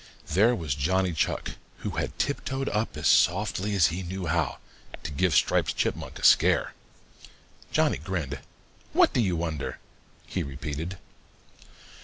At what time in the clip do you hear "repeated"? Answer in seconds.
10.41-10.97